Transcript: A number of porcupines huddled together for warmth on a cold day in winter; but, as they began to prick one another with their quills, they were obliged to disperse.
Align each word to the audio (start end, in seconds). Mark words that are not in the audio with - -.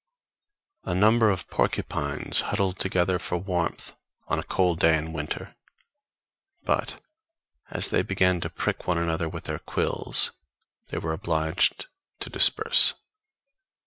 A 0.83 0.95
number 0.95 1.29
of 1.29 1.47
porcupines 1.47 2.39
huddled 2.49 2.79
together 2.79 3.19
for 3.19 3.37
warmth 3.37 3.93
on 4.27 4.39
a 4.39 4.43
cold 4.43 4.79
day 4.79 4.97
in 4.97 5.13
winter; 5.13 5.53
but, 6.63 6.99
as 7.69 7.91
they 7.91 8.01
began 8.01 8.41
to 8.41 8.49
prick 8.49 8.87
one 8.87 8.97
another 8.97 9.29
with 9.29 9.43
their 9.43 9.59
quills, 9.59 10.31
they 10.87 10.97
were 10.97 11.13
obliged 11.13 11.85
to 12.21 12.31
disperse. 12.31 12.95